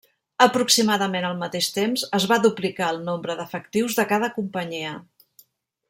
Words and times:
Aproximadament 0.43 1.27
al 1.27 1.35
mateix 1.41 1.67
temps 1.75 2.05
es 2.19 2.25
va 2.33 2.39
duplicar 2.47 2.89
el 2.95 2.99
nombre 3.11 3.37
d'efectius 3.43 4.01
de 4.01 4.07
cada 4.15 4.31
companyia. 4.39 4.97